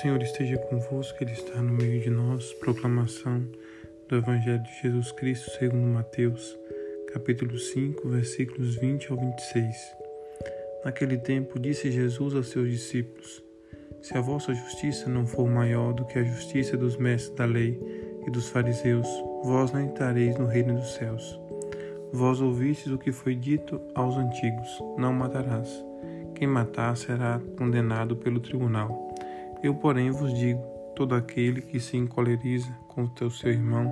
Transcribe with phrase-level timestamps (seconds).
[0.00, 2.52] Senhor esteja convosco, Ele está no meio de nós.
[2.54, 3.42] Proclamação
[4.06, 6.54] do Evangelho de Jesus Cristo segundo Mateus,
[7.14, 9.74] capítulo 5, versículos 20 ao 26.
[10.84, 13.42] Naquele tempo disse Jesus aos seus discípulos:
[14.02, 17.80] Se a vossa justiça não for maior do que a justiça dos mestres da lei
[18.26, 19.08] e dos fariseus,
[19.44, 21.40] vós não entrareis no reino dos céus.
[22.12, 24.68] Vós ouvistes o que foi dito aos antigos:
[24.98, 25.82] Não matarás.
[26.34, 29.05] Quem matar será condenado pelo tribunal.
[29.62, 30.60] Eu, porém, vos digo:
[30.94, 33.90] todo aquele que se encoleriza contra o seu irmão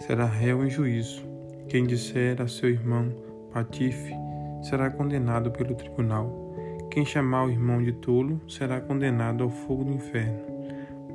[0.00, 1.22] será réu em juízo.
[1.68, 3.12] Quem disser a seu irmão
[3.52, 4.14] patife
[4.62, 6.54] será condenado pelo tribunal.
[6.90, 10.50] Quem chamar o irmão de tolo será condenado ao fogo do inferno.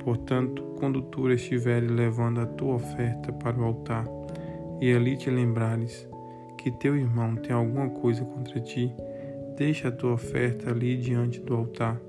[0.02, 4.04] Portanto, quando tu estiveres levando a tua oferta para o altar
[4.80, 6.08] e ali te lembrares
[6.56, 8.94] que teu irmão tem alguma coisa contra ti,
[9.56, 12.00] deixa a tua oferta ali diante do altar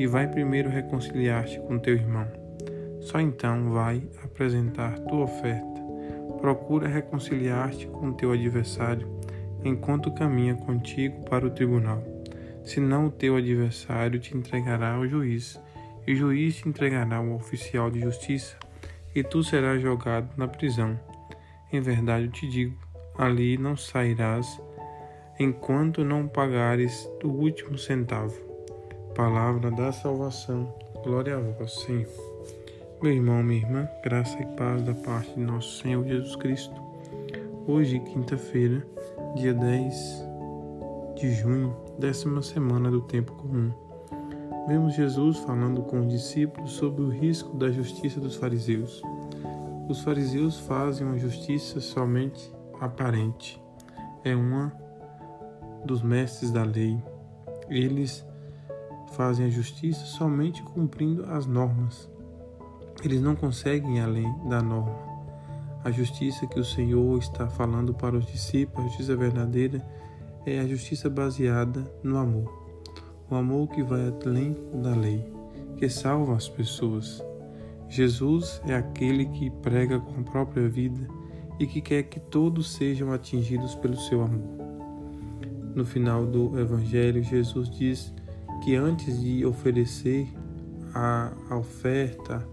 [0.00, 2.26] e vai primeiro reconciliar-te com teu irmão.
[3.02, 5.78] Só então vai apresentar tua oferta.
[6.40, 9.06] Procura reconciliar-te com teu adversário
[9.62, 12.02] enquanto caminha contigo para o tribunal.
[12.64, 15.60] Senão o teu adversário te entregará ao juiz,
[16.06, 18.56] e o juiz te entregará ao oficial de justiça,
[19.14, 20.98] e tu serás jogado na prisão.
[21.70, 22.74] Em verdade eu te digo,
[23.18, 24.58] ali não sairás
[25.38, 28.49] enquanto não pagares o último centavo.
[29.14, 30.72] Palavra da salvação.
[31.02, 32.06] Glória a vós, Senhor.
[33.02, 36.80] Meu irmão, minha irmã, graça e paz da parte de nosso Senhor Jesus Cristo.
[37.66, 38.86] Hoje, quinta-feira,
[39.34, 40.24] dia 10
[41.16, 43.72] de junho, décima semana do tempo comum.
[44.68, 49.02] Vemos Jesus falando com os discípulos sobre o risco da justiça dos fariseus.
[49.88, 53.60] Os fariseus fazem uma justiça somente aparente.
[54.22, 54.72] É uma
[55.84, 57.02] dos mestres da lei.
[57.68, 58.24] Eles
[59.10, 62.08] fazem a justiça somente cumprindo as normas.
[63.02, 65.10] Eles não conseguem ir além da norma.
[65.82, 69.86] A justiça que o Senhor está falando para os discípulos, a justiça verdadeira,
[70.44, 72.52] é a justiça baseada no amor.
[73.30, 75.24] O amor que vai além da lei,
[75.76, 77.24] que salva as pessoas.
[77.88, 81.08] Jesus é aquele que prega com a própria vida
[81.58, 84.60] e que quer que todos sejam atingidos pelo seu amor.
[85.74, 88.12] No final do Evangelho, Jesus diz
[88.62, 90.26] que antes de oferecer
[90.94, 92.46] a, oferta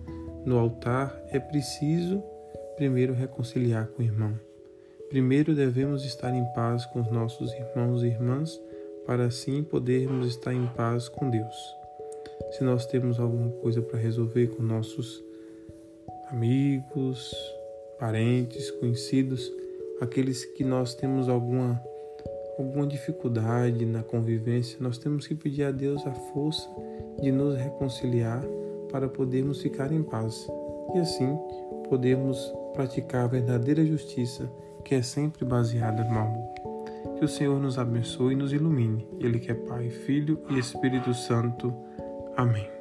[0.45, 2.23] no altar é preciso
[2.75, 4.39] primeiro reconciliar com o irmão.
[5.09, 8.59] Primeiro devemos estar em paz com os nossos irmãos e irmãs
[9.05, 11.55] para assim podermos estar em paz com Deus.
[12.51, 15.23] Se nós temos alguma coisa para resolver com nossos
[16.29, 17.33] amigos,
[17.97, 19.51] parentes, conhecidos,
[19.99, 21.81] aqueles que nós temos alguma
[22.57, 26.69] alguma dificuldade na convivência, nós temos que pedir a Deus a força
[27.21, 28.43] de nos reconciliar
[28.91, 30.47] para podermos ficar em paz
[30.95, 31.37] e assim
[31.89, 34.51] podermos praticar a verdadeira justiça
[34.83, 36.47] que é sempre baseada no amor.
[37.17, 39.07] Que o Senhor nos abençoe e nos ilumine.
[39.19, 41.73] Ele que é Pai, Filho e Espírito Santo.
[42.35, 42.76] Amém.